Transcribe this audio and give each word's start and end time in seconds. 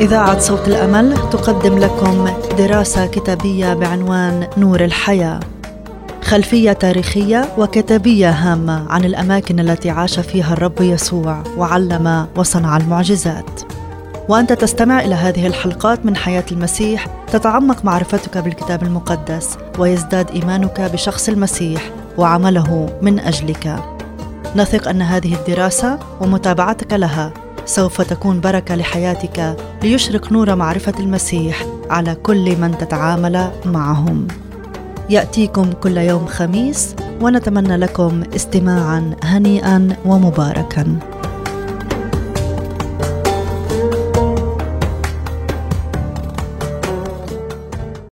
إذاعة 0.00 0.38
صوت 0.38 0.68
الأمل 0.68 1.14
تقدم 1.30 1.78
لكم 1.78 2.28
دراسة 2.58 3.06
كتابية 3.06 3.74
بعنوان 3.74 4.46
نور 4.56 4.84
الحياة. 4.84 5.40
خلفية 6.22 6.72
تاريخية 6.72 7.48
وكتابية 7.58 8.30
هامة 8.30 8.92
عن 8.92 9.04
الأماكن 9.04 9.60
التي 9.60 9.90
عاش 9.90 10.20
فيها 10.20 10.52
الرب 10.52 10.80
يسوع 10.80 11.42
وعلم 11.56 12.26
وصنع 12.36 12.76
المعجزات. 12.76 13.60
وأنت 14.28 14.52
تستمع 14.52 15.00
إلى 15.00 15.14
هذه 15.14 15.46
الحلقات 15.46 16.06
من 16.06 16.16
حياة 16.16 16.44
المسيح 16.52 17.06
تتعمق 17.32 17.84
معرفتك 17.84 18.38
بالكتاب 18.38 18.82
المقدس 18.82 19.58
ويزداد 19.78 20.30
إيمانك 20.30 20.80
بشخص 20.80 21.28
المسيح 21.28 21.90
وعمله 22.18 22.98
من 23.02 23.18
أجلك. 23.18 23.76
نثق 24.56 24.88
أن 24.88 25.02
هذه 25.02 25.34
الدراسة 25.34 25.98
ومتابعتك 26.20 26.92
لها 26.92 27.32
سوف 27.68 28.00
تكون 28.00 28.40
بركة 28.40 28.74
لحياتك 28.74 29.56
ليشرق 29.82 30.32
نور 30.32 30.54
معرفة 30.54 30.94
المسيح 31.00 31.66
على 31.90 32.14
كل 32.14 32.56
من 32.56 32.78
تتعامل 32.78 33.50
معهم. 33.64 34.28
يأتيكم 35.10 35.72
كل 35.72 35.96
يوم 35.96 36.26
خميس 36.26 36.94
ونتمنى 37.20 37.76
لكم 37.76 38.22
استماعا 38.36 39.10
هنيئا 39.22 39.96
ومباركا. 40.06 40.98